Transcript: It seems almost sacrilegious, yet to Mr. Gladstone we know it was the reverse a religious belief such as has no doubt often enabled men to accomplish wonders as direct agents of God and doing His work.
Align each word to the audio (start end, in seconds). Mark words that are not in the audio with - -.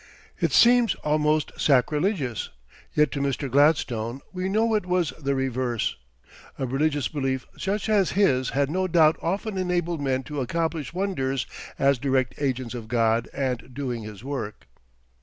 It 0.39 0.51
seems 0.51 0.95
almost 1.03 1.51
sacrilegious, 1.57 2.49
yet 2.95 3.11
to 3.11 3.19
Mr. 3.19 3.51
Gladstone 3.51 4.21
we 4.33 4.49
know 4.49 4.73
it 4.73 4.87
was 4.87 5.11
the 5.19 5.35
reverse 5.35 5.95
a 6.57 6.65
religious 6.65 7.07
belief 7.07 7.45
such 7.55 7.87
as 7.87 8.13
has 8.13 8.51
no 8.67 8.87
doubt 8.87 9.17
often 9.21 9.59
enabled 9.59 10.01
men 10.01 10.23
to 10.23 10.41
accomplish 10.41 10.91
wonders 10.91 11.45
as 11.77 11.99
direct 11.99 12.33
agents 12.39 12.73
of 12.73 12.87
God 12.87 13.29
and 13.31 13.75
doing 13.75 14.01
His 14.01 14.23
work. 14.23 14.65